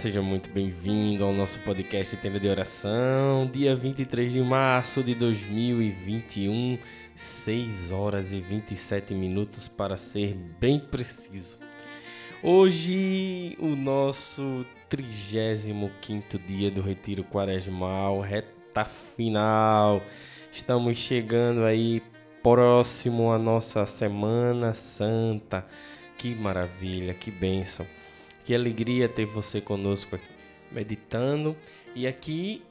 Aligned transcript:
Seja 0.00 0.22
muito 0.22 0.48
bem-vindo 0.48 1.22
ao 1.22 1.30
nosso 1.30 1.58
podcast 1.58 2.16
Tenda 2.16 2.40
de 2.40 2.48
Oração, 2.48 3.46
dia 3.52 3.76
23 3.76 4.32
de 4.32 4.40
março 4.40 5.04
de 5.04 5.14
2021, 5.14 6.78
6 7.14 7.92
horas 7.92 8.32
e 8.32 8.40
27 8.40 9.12
minutos 9.12 9.68
para 9.68 9.98
ser 9.98 10.34
bem 10.58 10.80
preciso. 10.80 11.58
Hoje, 12.42 13.58
o 13.60 13.76
nosso 13.76 14.64
35 14.88 16.38
dia 16.46 16.70
do 16.70 16.80
Retiro 16.80 17.22
Quaresmal, 17.22 18.20
reta 18.20 18.86
final. 18.86 20.02
Estamos 20.50 20.96
chegando 20.96 21.62
aí 21.62 22.02
próximo 22.42 23.30
à 23.30 23.38
nossa 23.38 23.84
Semana 23.84 24.72
Santa. 24.72 25.66
Que 26.16 26.34
maravilha, 26.34 27.12
que 27.12 27.30
bênção. 27.30 27.86
Que 28.44 28.54
alegria 28.54 29.08
ter 29.08 29.26
você 29.26 29.60
conosco 29.60 30.16
aqui, 30.16 30.28
meditando 30.70 31.56
e 31.94 32.06
aqui 32.06 32.62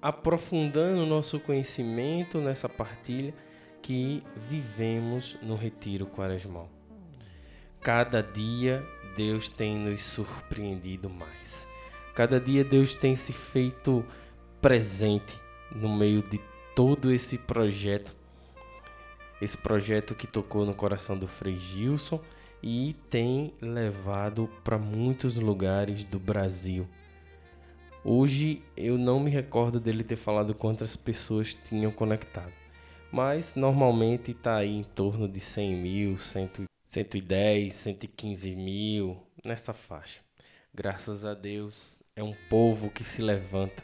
aprofundando 0.00 1.02
o 1.02 1.06
nosso 1.06 1.40
conhecimento 1.40 2.38
nessa 2.38 2.68
partilha 2.68 3.34
que 3.82 4.22
vivemos 4.36 5.36
no 5.42 5.56
Retiro 5.56 6.06
Quaresmal. 6.06 6.68
Cada 7.80 8.22
dia 8.22 8.84
Deus 9.16 9.48
tem 9.48 9.76
nos 9.76 10.02
surpreendido 10.02 11.10
mais. 11.10 11.66
Cada 12.14 12.40
dia 12.40 12.64
Deus 12.64 12.94
tem 12.94 13.16
se 13.16 13.32
feito 13.32 14.04
presente 14.60 15.40
no 15.74 15.88
meio 15.88 16.22
de 16.22 16.40
todo 16.74 17.12
esse 17.12 17.38
projeto. 17.38 18.14
Esse 19.40 19.56
projeto 19.56 20.14
que 20.14 20.26
tocou 20.26 20.64
no 20.64 20.74
coração 20.74 21.16
do 21.16 21.26
Frei 21.26 21.56
Gilson 21.56 22.20
e 22.62 22.96
tem 23.08 23.54
levado 23.60 24.48
para 24.64 24.78
muitos 24.78 25.36
lugares 25.38 26.04
do 26.04 26.18
Brasil. 26.18 26.88
Hoje 28.04 28.62
eu 28.76 28.96
não 28.96 29.20
me 29.20 29.30
recordo 29.30 29.78
dele 29.78 30.02
ter 30.02 30.16
falado 30.16 30.54
quantas 30.54 30.96
pessoas 30.96 31.54
tinham 31.54 31.90
conectado, 31.90 32.52
mas 33.12 33.54
normalmente 33.54 34.30
está 34.30 34.56
aí 34.56 34.74
em 34.74 34.84
torno 34.84 35.28
de 35.28 35.40
100 35.40 35.76
mil, 35.76 36.18
110, 36.18 37.74
115 37.74 38.54
mil, 38.54 39.16
nessa 39.44 39.72
faixa. 39.72 40.20
Graças 40.74 41.24
a 41.24 41.34
Deus, 41.34 42.00
é 42.14 42.22
um 42.22 42.34
povo 42.48 42.90
que 42.90 43.04
se 43.04 43.20
levanta 43.20 43.82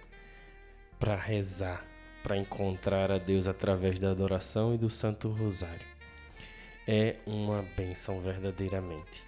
para 0.98 1.16
rezar, 1.16 1.84
para 2.22 2.36
encontrar 2.36 3.10
a 3.10 3.18
Deus 3.18 3.46
através 3.46 4.00
da 4.00 4.10
adoração 4.10 4.74
e 4.74 4.78
do 4.78 4.88
Santo 4.88 5.28
Rosário. 5.28 5.93
É 6.86 7.16
uma 7.26 7.64
benção 7.76 8.20
verdadeiramente. 8.20 9.24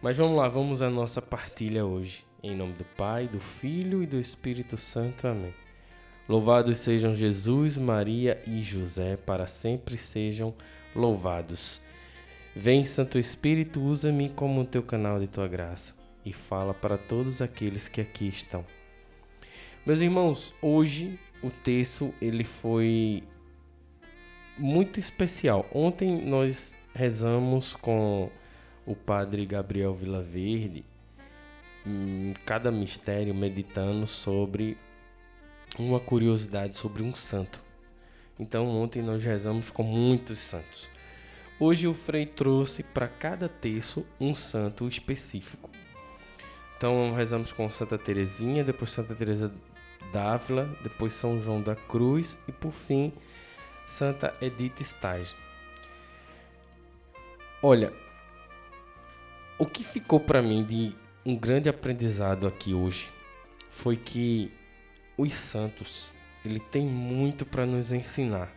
Mas 0.00 0.16
vamos 0.16 0.36
lá, 0.36 0.48
vamos 0.48 0.82
à 0.82 0.90
nossa 0.90 1.22
partilha 1.22 1.84
hoje. 1.84 2.24
Em 2.42 2.56
nome 2.56 2.72
do 2.72 2.84
Pai, 2.84 3.28
do 3.28 3.38
Filho 3.38 4.02
e 4.02 4.06
do 4.06 4.18
Espírito 4.18 4.76
Santo. 4.76 5.28
Amém. 5.28 5.54
Louvados 6.28 6.78
sejam 6.78 7.14
Jesus, 7.14 7.76
Maria 7.76 8.42
e 8.46 8.62
José, 8.62 9.16
para 9.16 9.46
sempre 9.46 9.96
sejam 9.96 10.54
louvados. 10.94 11.80
Vem, 12.54 12.84
Santo 12.84 13.18
Espírito, 13.18 13.80
usa-me 13.80 14.28
como 14.28 14.64
teu 14.64 14.82
canal 14.82 15.18
de 15.18 15.26
tua 15.26 15.46
graça 15.46 15.94
e 16.24 16.32
fala 16.32 16.74
para 16.74 16.98
todos 16.98 17.40
aqueles 17.40 17.88
que 17.88 18.00
aqui 18.00 18.28
estão. 18.28 18.64
Meus 19.86 20.00
irmãos, 20.00 20.54
hoje 20.60 21.18
o 21.42 21.50
texto 21.50 22.14
ele 22.20 22.44
foi 22.44 23.22
muito 24.58 25.00
especial. 25.00 25.66
Ontem 25.72 26.20
nós 26.22 26.74
rezamos 26.94 27.74
com 27.74 28.30
o 28.86 28.94
padre 28.94 29.46
Gabriel 29.46 29.94
Vilaverde 29.94 30.84
em 31.86 32.34
cada 32.44 32.70
mistério 32.70 33.34
meditando 33.34 34.06
sobre 34.06 34.76
uma 35.78 35.98
curiosidade 35.98 36.76
sobre 36.76 37.02
um 37.02 37.14
santo. 37.14 37.62
Então 38.38 38.68
ontem 38.68 39.02
nós 39.02 39.24
rezamos 39.24 39.70
com 39.70 39.82
muitos 39.82 40.38
santos. 40.38 40.88
Hoje 41.58 41.86
o 41.86 41.94
Frei 41.94 42.26
trouxe 42.26 42.82
para 42.82 43.08
cada 43.08 43.48
terço 43.48 44.04
um 44.20 44.34
santo 44.34 44.88
específico. 44.88 45.70
Então 46.76 47.14
rezamos 47.14 47.52
com 47.52 47.70
Santa 47.70 47.96
Teresinha, 47.96 48.64
depois 48.64 48.90
Santa 48.90 49.14
Teresa 49.14 49.52
d'Ávila, 50.12 50.68
depois 50.82 51.12
São 51.12 51.40
João 51.40 51.62
da 51.62 51.76
Cruz 51.76 52.36
e 52.48 52.52
por 52.52 52.72
fim 52.72 53.12
Santa 53.92 54.34
Edith 54.40 54.80
Stage. 54.80 55.34
Olha, 57.62 57.92
o 59.58 59.66
que 59.66 59.84
ficou 59.84 60.18
para 60.18 60.40
mim 60.40 60.64
de 60.64 60.96
um 61.26 61.36
grande 61.36 61.68
aprendizado 61.68 62.46
aqui 62.46 62.72
hoje 62.72 63.10
foi 63.70 63.98
que 63.98 64.50
os 65.14 65.34
santos, 65.34 66.10
ele 66.42 66.58
tem 66.58 66.86
muito 66.86 67.44
para 67.44 67.66
nos 67.66 67.92
ensinar 67.92 68.50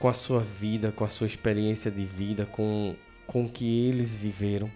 com 0.00 0.08
a 0.08 0.14
sua 0.14 0.40
vida, 0.40 0.90
com 0.90 1.04
a 1.04 1.08
sua 1.08 1.28
experiência 1.28 1.92
de 1.92 2.04
vida, 2.04 2.46
com, 2.46 2.96
com 3.24 3.48
que 3.48 3.86
eles 3.86 4.16
viveram. 4.16 4.68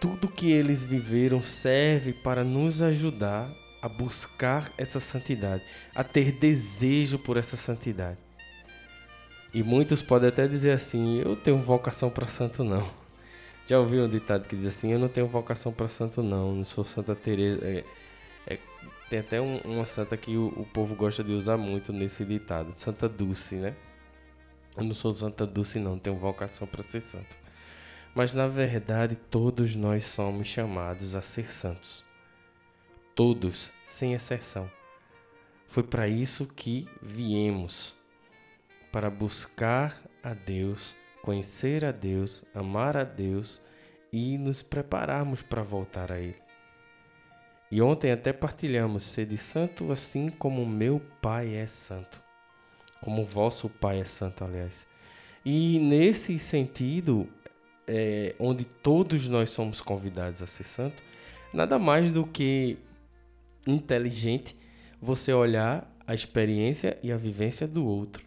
Tudo 0.00 0.26
que 0.26 0.50
eles 0.50 0.82
viveram 0.82 1.40
serve 1.44 2.12
para 2.12 2.42
nos 2.42 2.82
ajudar 2.82 3.48
a 3.82 3.88
buscar 3.88 4.72
essa 4.78 5.00
santidade, 5.00 5.64
a 5.92 6.04
ter 6.04 6.30
desejo 6.30 7.18
por 7.18 7.36
essa 7.36 7.56
santidade. 7.56 8.16
E 9.52 9.62
muitos 9.62 10.00
podem 10.00 10.28
até 10.28 10.46
dizer 10.46 10.70
assim: 10.70 11.20
eu 11.20 11.34
tenho 11.34 11.58
vocação 11.58 12.08
para 12.08 12.28
santo 12.28 12.62
não. 12.62 12.88
Já 13.66 13.78
ouviu 13.78 14.04
um 14.04 14.08
ditado 14.08 14.48
que 14.48 14.56
diz 14.56 14.66
assim: 14.66 14.92
eu 14.92 14.98
não 14.98 15.08
tenho 15.08 15.26
vocação 15.26 15.72
para 15.72 15.88
santo 15.88 16.22
não, 16.22 16.54
não 16.54 16.64
sou 16.64 16.84
Santa 16.84 17.14
Teresa. 17.14 17.60
É, 17.64 17.84
é, 18.46 18.58
tem 19.10 19.18
até 19.18 19.40
um, 19.40 19.58
uma 19.58 19.84
santa 19.84 20.16
que 20.16 20.36
o, 20.36 20.46
o, 20.56 20.64
povo 20.72 20.94
gosta 20.94 21.22
de 21.22 21.32
usar 21.32 21.58
muito 21.58 21.92
nesse 21.92 22.24
ditado, 22.24 22.72
Santa 22.76 23.08
Dulce, 23.08 23.56
né? 23.56 23.74
Eu 24.76 24.84
não 24.84 24.94
sou 24.94 25.14
Santa 25.14 25.44
Dulce 25.44 25.78
não, 25.78 25.98
tenho 25.98 26.16
vocação 26.16 26.66
para 26.66 26.82
ser 26.82 27.02
santo. 27.02 27.36
Mas 28.14 28.32
na 28.32 28.46
verdade, 28.46 29.16
todos 29.16 29.76
nós 29.76 30.04
somos 30.04 30.48
chamados 30.48 31.14
a 31.14 31.20
ser 31.20 31.50
santos. 31.50 32.04
Todos, 33.14 33.70
sem 33.84 34.14
exceção. 34.14 34.70
Foi 35.66 35.82
para 35.82 36.08
isso 36.08 36.46
que 36.46 36.88
viemos 37.00 37.94
para 38.90 39.08
buscar 39.10 39.98
a 40.22 40.34
Deus, 40.34 40.94
conhecer 41.22 41.84
a 41.84 41.92
Deus, 41.92 42.44
amar 42.54 42.96
a 42.96 43.04
Deus 43.04 43.60
e 44.12 44.36
nos 44.36 44.62
prepararmos 44.62 45.42
para 45.42 45.62
voltar 45.62 46.12
a 46.12 46.18
Ele. 46.20 46.36
E 47.70 47.80
ontem 47.80 48.12
até 48.12 48.32
partilhamos: 48.32 49.02
sede 49.02 49.38
santo 49.38 49.90
assim 49.90 50.28
como 50.28 50.66
meu 50.66 51.00
Pai 51.22 51.54
é 51.54 51.66
santo. 51.66 52.22
Como 53.00 53.24
vosso 53.24 53.68
Pai 53.68 54.00
é 54.00 54.04
santo, 54.04 54.44
aliás. 54.44 54.86
E 55.44 55.78
nesse 55.78 56.38
sentido, 56.38 57.28
é, 57.86 58.34
onde 58.38 58.64
todos 58.64 59.28
nós 59.28 59.50
somos 59.50 59.80
convidados 59.80 60.42
a 60.42 60.46
ser 60.46 60.64
santo, 60.64 61.02
nada 61.52 61.78
mais 61.78 62.12
do 62.12 62.26
que 62.26 62.78
inteligente 63.66 64.56
você 65.00 65.32
olhar 65.32 65.90
a 66.06 66.14
experiência 66.14 66.98
e 67.02 67.10
a 67.12 67.16
vivência 67.16 67.66
do 67.66 67.84
outro. 67.84 68.24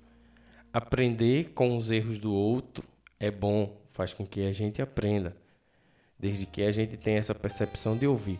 Aprender 0.74 1.52
com 1.54 1.78
os 1.78 1.92
erros 1.92 2.20
do 2.20 2.34
outro 2.34 2.84
é 3.20 3.32
bom, 3.32 3.76
faz 3.92 4.14
com 4.14 4.26
que 4.26 4.46
a 4.46 4.52
gente 4.52 4.82
aprenda, 4.82 5.36
desde 6.20 6.46
que 6.46 6.62
a 6.64 6.72
gente 6.72 6.98
tenha 6.98 7.20
essa 7.20 7.34
percepção 7.34 7.98
de 7.98 8.06
ouvir. 8.06 8.40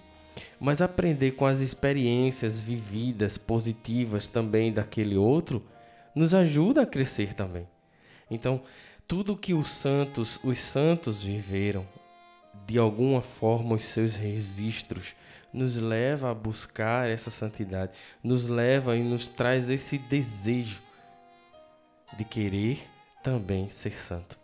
Mas 0.60 0.82
aprender 0.82 1.32
com 1.32 1.46
as 1.46 1.62
experiências 1.62 2.60
vividas, 2.60 3.38
positivas 3.38 4.28
também 4.28 4.72
daquele 4.74 5.16
outro, 5.16 5.64
nos 6.14 6.34
ajuda 6.34 6.82
a 6.82 6.86
crescer 6.86 7.34
também. 7.34 7.68
Então, 8.30 8.62
tudo 9.08 9.38
que 9.38 9.54
os 9.54 9.70
santos, 9.70 10.40
os 10.44 10.60
santos 10.60 11.22
viveram, 11.22 11.88
de 12.66 12.78
alguma 12.78 13.22
forma 13.22 13.76
os 13.76 13.86
seus 13.86 14.16
registros 14.16 15.16
nos 15.56 15.78
leva 15.78 16.30
a 16.30 16.34
buscar 16.34 17.10
essa 17.10 17.32
santidade, 17.32 17.94
nos 18.24 18.48
leva 18.48 18.96
e 18.96 19.02
nos 19.02 19.28
traz 19.28 19.70
esse 19.70 19.98
desejo 19.98 20.82
de 22.18 22.26
querer 22.26 22.80
também 23.24 23.70
ser 23.70 23.98
santo. 23.98 24.38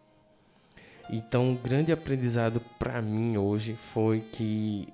Então, 1.10 1.50
um 1.50 1.56
grande 1.56 1.92
aprendizado 1.92 2.62
para 2.80 3.02
mim 3.02 3.36
hoje 3.36 3.78
foi 3.94 4.22
que 4.22 4.88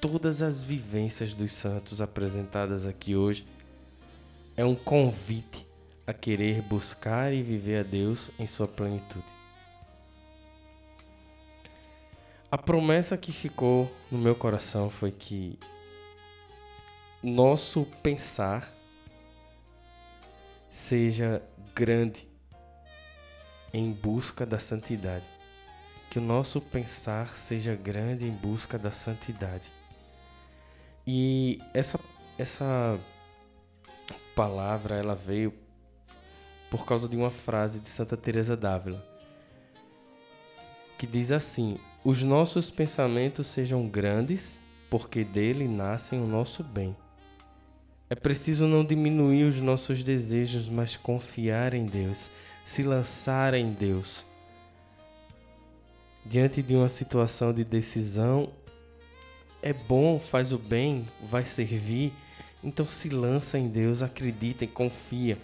todas 0.00 0.42
as 0.42 0.62
vivências 0.62 1.34
dos 1.34 1.50
santos 1.52 2.00
apresentadas 2.00 2.86
aqui 2.86 3.16
hoje 3.16 3.44
é 4.56 4.64
um 4.64 4.76
convite 4.76 5.66
a 6.06 6.12
querer 6.12 6.62
buscar 6.62 7.32
e 7.32 7.42
viver 7.42 7.80
a 7.80 7.82
Deus 7.82 8.30
em 8.38 8.46
sua 8.46 8.68
plenitude. 8.68 9.45
A 12.56 12.58
promessa 12.58 13.18
que 13.18 13.32
ficou 13.32 13.94
no 14.10 14.16
meu 14.16 14.34
coração 14.34 14.88
foi 14.88 15.10
que 15.10 15.58
nosso 17.22 17.84
pensar 18.02 18.72
seja 20.70 21.42
grande 21.74 22.26
em 23.74 23.92
busca 23.92 24.46
da 24.46 24.58
santidade. 24.58 25.28
que 26.08 26.18
o 26.18 26.22
nosso 26.22 26.58
pensar 26.62 27.36
seja 27.36 27.74
grande 27.74 28.24
em 28.24 28.32
busca 28.32 28.78
da 28.78 28.90
santidade. 28.90 29.70
E 31.06 31.60
essa 31.74 32.00
essa 32.38 32.98
palavra 34.34 34.94
ela 34.94 35.14
veio 35.14 35.52
por 36.70 36.86
causa 36.86 37.06
de 37.06 37.18
uma 37.18 37.30
frase 37.30 37.78
de 37.80 37.88
Santa 37.90 38.16
Teresa 38.16 38.56
d'Ávila, 38.56 39.04
que 40.96 41.06
diz 41.06 41.30
assim: 41.30 41.78
"Os 42.08 42.22
nossos 42.22 42.70
pensamentos 42.70 43.48
sejam 43.48 43.88
grandes, 43.88 44.60
porque 44.88 45.24
dele 45.24 45.66
nascem 45.66 46.20
o 46.20 46.26
nosso 46.28 46.62
bem." 46.62 46.96
É 48.08 48.14
preciso 48.14 48.68
não 48.68 48.84
diminuir 48.84 49.42
os 49.42 49.60
nossos 49.60 50.04
desejos, 50.04 50.68
mas 50.68 50.96
confiar 50.96 51.74
em 51.74 51.84
Deus, 51.84 52.30
se 52.64 52.84
lançar 52.84 53.54
em 53.54 53.72
Deus. 53.72 54.24
Diante 56.24 56.62
de 56.62 56.76
uma 56.76 56.88
situação 56.88 57.52
de 57.52 57.64
decisão, 57.64 58.52
é 59.60 59.72
bom, 59.72 60.20
faz 60.20 60.52
o 60.52 60.58
bem, 60.58 61.08
vai 61.28 61.44
servir, 61.44 62.12
então 62.62 62.86
se 62.86 63.08
lança 63.08 63.58
em 63.58 63.66
Deus, 63.66 64.00
acredita 64.00 64.62
e 64.62 64.68
confia. 64.68 65.36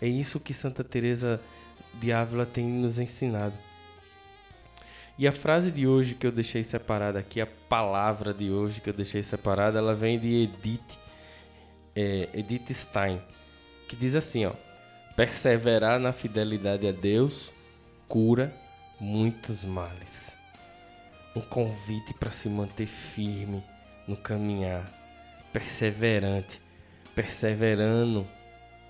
É 0.00 0.08
isso 0.08 0.40
que 0.40 0.52
Santa 0.52 0.82
Teresa 0.82 1.40
de 1.94 2.10
Ávila 2.10 2.44
tem 2.44 2.66
nos 2.66 2.98
ensinado. 2.98 3.69
E 5.20 5.28
a 5.28 5.32
frase 5.32 5.70
de 5.70 5.86
hoje 5.86 6.14
que 6.14 6.26
eu 6.26 6.32
deixei 6.32 6.64
separada 6.64 7.18
aqui, 7.18 7.42
a 7.42 7.46
palavra 7.46 8.32
de 8.32 8.50
hoje 8.50 8.80
que 8.80 8.88
eu 8.88 8.94
deixei 8.94 9.22
separada, 9.22 9.78
ela 9.78 9.94
vem 9.94 10.18
de 10.18 10.44
Edith, 10.44 10.98
é, 11.94 12.30
Edith 12.32 12.72
Stein, 12.72 13.20
que 13.86 13.94
diz 13.94 14.14
assim, 14.14 14.46
ó: 14.46 14.54
perseverar 15.14 16.00
na 16.00 16.14
fidelidade 16.14 16.88
a 16.88 16.90
Deus 16.90 17.52
cura 18.08 18.50
muitos 18.98 19.62
males. 19.62 20.34
Um 21.36 21.42
convite 21.42 22.14
para 22.14 22.30
se 22.30 22.48
manter 22.48 22.86
firme 22.86 23.62
no 24.08 24.16
caminhar, 24.16 24.90
perseverante, 25.52 26.62
perseverando 27.14 28.26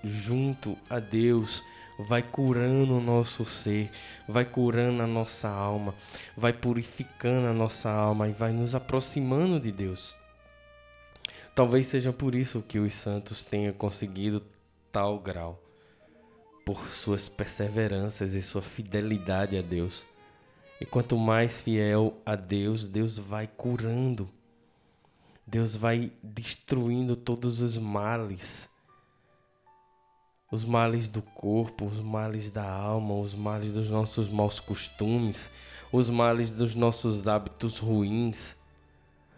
junto 0.04 0.78
a 0.88 1.00
Deus, 1.00 1.60
vai 2.02 2.22
curando 2.22 2.96
o 2.96 3.00
nosso 3.00 3.44
ser, 3.44 3.90
vai 4.28 4.44
curando 4.44 5.02
a 5.02 5.06
nossa 5.06 5.48
alma, 5.48 5.94
vai 6.36 6.52
purificando 6.52 7.46
a 7.48 7.52
nossa 7.52 7.90
alma 7.90 8.28
e 8.28 8.32
vai 8.32 8.52
nos 8.52 8.74
aproximando 8.74 9.60
de 9.60 9.70
Deus. 9.70 10.16
Talvez 11.54 11.86
seja 11.86 12.12
por 12.12 12.34
isso 12.34 12.62
que 12.62 12.78
os 12.78 12.94
santos 12.94 13.42
tenham 13.42 13.72
conseguido 13.72 14.42
tal 14.90 15.18
grau, 15.18 15.62
por 16.64 16.86
suas 16.88 17.28
perseveranças 17.28 18.32
e 18.32 18.42
sua 18.42 18.62
fidelidade 18.62 19.58
a 19.58 19.62
Deus. 19.62 20.06
E 20.80 20.86
quanto 20.86 21.18
mais 21.18 21.60
fiel 21.60 22.16
a 22.24 22.34
Deus, 22.34 22.86
Deus 22.86 23.18
vai 23.18 23.46
curando. 23.46 24.30
Deus 25.46 25.76
vai 25.76 26.12
destruindo 26.22 27.16
todos 27.16 27.60
os 27.60 27.76
males 27.76 28.70
os 30.50 30.64
males 30.64 31.08
do 31.08 31.22
corpo, 31.22 31.84
os 31.86 32.00
males 32.00 32.50
da 32.50 32.68
alma, 32.68 33.14
os 33.14 33.34
males 33.34 33.72
dos 33.72 33.90
nossos 33.90 34.28
maus 34.28 34.58
costumes, 34.58 35.50
os 35.92 36.10
males 36.10 36.50
dos 36.50 36.74
nossos 36.74 37.28
hábitos 37.28 37.78
ruins, 37.78 38.56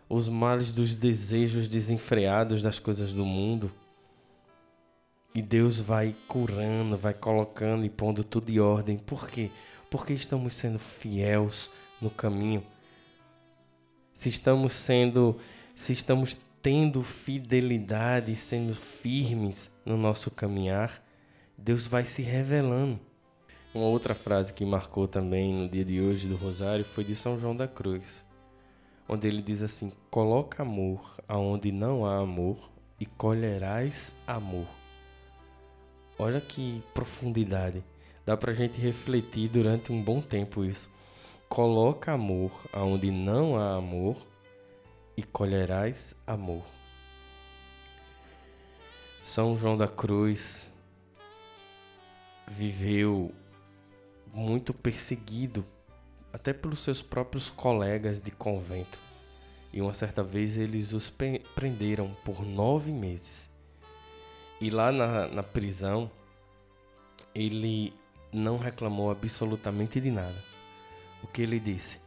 os 0.09 0.29
males 0.29 0.73
dos 0.73 0.95
desejos 0.95 1.69
desenfreados 1.69 2.63
das 2.63 2.79
coisas 2.79 3.13
do 3.13 3.27
mundo. 3.27 3.71
E 5.35 5.41
Deus 5.41 5.81
vai 5.81 6.15
curando, 6.29 6.97
vai 6.97 7.15
colocando 7.15 7.85
e 7.85 7.91
pondo 7.91 8.23
tudo 8.23 8.51
em 8.51 8.59
ordem. 8.59 8.99
Por 8.99 9.29
quê? 9.29 9.51
Porque 9.91 10.13
estamos 10.13 10.55
sendo 10.55 10.79
fiéis 10.79 11.71
no 12.01 12.11
caminho. 12.11 12.63
Se 14.13 14.29
estamos 14.29 14.75
sendo, 14.75 15.39
se 15.75 15.93
estamos 15.93 16.37
tendo 16.63 17.03
fidelidade, 17.03 18.37
sendo 18.37 18.75
firmes 18.75 19.71
no 19.85 19.97
nosso 19.97 20.31
caminhar, 20.31 21.03
Deus 21.59 21.87
vai 21.87 22.07
se 22.07 22.23
revelando. 22.23 23.01
Uma 23.75 23.87
outra 23.87 24.15
frase 24.15 24.53
que 24.53 24.65
marcou 24.65 25.09
também 25.09 25.53
no 25.53 25.69
dia 25.69 25.85
de 25.85 26.01
hoje 26.01 26.29
do 26.29 26.37
Rosário 26.37 26.85
foi 26.85 27.03
de 27.03 27.15
São 27.15 27.39
João 27.39 27.57
da 27.57 27.67
Cruz, 27.67 28.25
onde 29.09 29.27
ele 29.27 29.43
diz 29.43 29.63
assim: 29.63 29.91
Coloca 30.09 30.63
amor 30.63 31.17
aonde 31.27 31.73
não 31.73 32.07
há 32.07 32.19
amor 32.19 32.71
e 33.01 33.07
colherás 33.07 34.13
amor. 34.27 34.69
Olha 36.19 36.41
que 36.41 36.83
profundidade. 36.95 37.83
Dá 38.25 38.37
pra 38.37 38.55
gente 38.55 38.81
refletir 38.81 39.49
durante 39.49 39.91
um 39.91 40.01
bom 40.01 40.21
tempo 40.21 40.65
isso. 40.65 40.89
Coloca 41.49 42.13
amor 42.13 42.53
aonde 42.73 43.11
não 43.11 43.57
há 43.57 43.75
amor 43.75 44.17
e 45.23 45.27
colherás 45.27 46.17
amor. 46.27 46.65
São 49.23 49.57
João 49.57 49.77
da 49.77 49.87
Cruz 49.87 50.73
viveu 52.49 53.33
muito 54.35 54.75
perseguido, 54.75 55.65
até 56.33 56.53
pelos 56.53 56.81
seus 56.81 57.01
próprios 57.01 57.49
colegas 57.49 58.21
de 58.21 58.31
convento. 58.31 59.01
E 59.73 59.81
uma 59.81 59.95
certa 59.95 60.23
vez 60.23 60.57
eles 60.57 60.93
os 60.93 61.11
prenderam 61.55 62.15
por 62.25 62.45
nove 62.45 62.91
meses. 62.91 63.49
E 64.61 64.71
lá 64.71 64.91
na, 64.91 65.29
na 65.29 65.43
prisão, 65.43 66.11
ele 67.35 67.95
não 68.33 68.59
reclamou 68.59 69.11
absolutamente 69.11 70.01
de 70.01 70.11
nada. 70.11 70.43
O 71.23 71.27
que 71.27 71.43
ele 71.43 71.61
disse? 71.61 72.01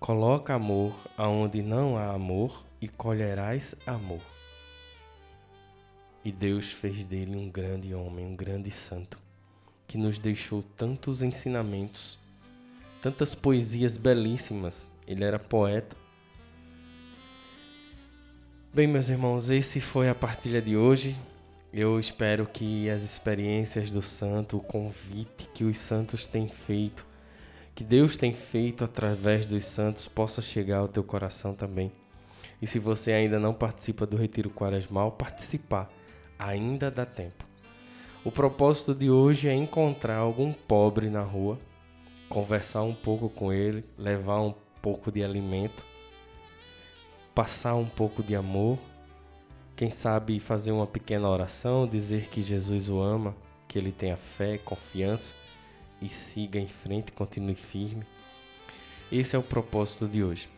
Coloca 0.00 0.54
amor 0.54 0.96
aonde 1.14 1.60
não 1.60 1.98
há 1.98 2.14
amor 2.14 2.64
e 2.80 2.88
colherás 2.88 3.74
amor. 3.86 4.22
E 6.24 6.32
Deus 6.32 6.72
fez 6.72 7.04
dele 7.04 7.36
um 7.36 7.50
grande 7.50 7.94
homem, 7.94 8.24
um 8.24 8.34
grande 8.34 8.70
santo, 8.70 9.20
que 9.86 9.98
nos 9.98 10.18
deixou 10.18 10.62
tantos 10.62 11.22
ensinamentos, 11.22 12.18
tantas 13.02 13.34
poesias 13.34 13.98
belíssimas. 13.98 14.88
Ele 15.06 15.22
era 15.22 15.38
poeta. 15.38 15.94
Bem, 18.72 18.86
meus 18.86 19.10
irmãos, 19.10 19.50
esse 19.50 19.82
foi 19.82 20.08
a 20.08 20.14
partilha 20.14 20.62
de 20.62 20.78
hoje. 20.78 21.14
Eu 21.70 22.00
espero 22.00 22.46
que 22.46 22.88
as 22.88 23.02
experiências 23.02 23.90
do 23.90 24.00
santo, 24.00 24.56
o 24.56 24.60
convite 24.60 25.46
que 25.52 25.62
os 25.62 25.76
santos 25.76 26.26
têm 26.26 26.48
feito 26.48 27.09
que 27.74 27.84
Deus 27.84 28.16
tem 28.16 28.32
feito 28.32 28.84
através 28.84 29.46
dos 29.46 29.64
santos 29.64 30.08
possa 30.08 30.42
chegar 30.42 30.78
ao 30.78 30.88
teu 30.88 31.02
coração 31.02 31.54
também. 31.54 31.92
E 32.60 32.66
se 32.66 32.78
você 32.78 33.12
ainda 33.12 33.38
não 33.38 33.54
participa 33.54 34.06
do 34.06 34.16
Retiro 34.16 34.50
Quaresmal, 34.50 35.12
participar. 35.12 35.90
Ainda 36.38 36.90
dá 36.90 37.06
tempo. 37.06 37.44
O 38.24 38.30
propósito 38.30 38.94
de 38.94 39.10
hoje 39.10 39.48
é 39.48 39.54
encontrar 39.54 40.16
algum 40.16 40.52
pobre 40.52 41.08
na 41.08 41.22
rua, 41.22 41.58
conversar 42.28 42.82
um 42.82 42.94
pouco 42.94 43.30
com 43.30 43.52
ele, 43.52 43.84
levar 43.96 44.40
um 44.42 44.54
pouco 44.82 45.10
de 45.10 45.24
alimento, 45.24 45.86
passar 47.34 47.76
um 47.76 47.86
pouco 47.86 48.22
de 48.22 48.36
amor, 48.36 48.78
quem 49.74 49.90
sabe 49.90 50.38
fazer 50.38 50.72
uma 50.72 50.86
pequena 50.86 51.30
oração, 51.30 51.86
dizer 51.86 52.28
que 52.28 52.42
Jesus 52.42 52.90
o 52.90 53.00
ama, 53.00 53.34
que 53.66 53.78
ele 53.78 53.90
tenha 53.90 54.16
fé, 54.16 54.58
confiança 54.58 55.34
e 56.00 56.08
siga 56.08 56.58
em 56.58 56.66
frente, 56.66 57.12
continue 57.12 57.54
firme. 57.54 58.04
Esse 59.10 59.36
é 59.36 59.38
o 59.38 59.42
propósito 59.42 60.06
de 60.06 60.22
hoje. 60.22 60.48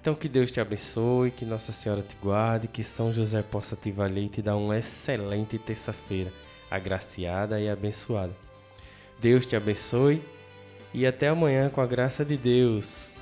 Então 0.00 0.14
que 0.14 0.28
Deus 0.28 0.50
te 0.50 0.60
abençoe, 0.60 1.30
que 1.30 1.44
Nossa 1.44 1.72
Senhora 1.72 2.02
te 2.02 2.16
guarde, 2.16 2.68
que 2.68 2.82
São 2.82 3.12
José 3.12 3.42
possa 3.42 3.76
te 3.76 3.90
valer 3.90 4.24
e 4.24 4.28
te 4.28 4.42
dar 4.42 4.56
uma 4.56 4.78
excelente 4.78 5.58
terça-feira, 5.58 6.32
agraciada 6.70 7.60
e 7.60 7.68
abençoada. 7.68 8.34
Deus 9.20 9.44
te 9.44 9.54
abençoe 9.54 10.22
e 10.94 11.06
até 11.06 11.28
amanhã 11.28 11.68
com 11.68 11.82
a 11.82 11.86
graça 11.86 12.24
de 12.24 12.36
Deus. 12.36 13.18